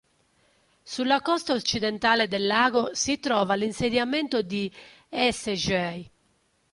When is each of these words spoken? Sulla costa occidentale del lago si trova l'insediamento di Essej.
Sulla 0.81 1.21
costa 1.21 1.53
occidentale 1.53 2.27
del 2.27 2.47
lago 2.47 2.89
si 2.95 3.19
trova 3.19 3.53
l'insediamento 3.53 4.41
di 4.41 4.71
Essej. 5.07 6.09